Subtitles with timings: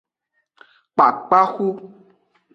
[0.93, 1.67] Kpakpaxu.